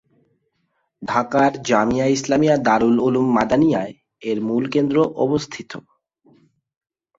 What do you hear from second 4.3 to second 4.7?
মূল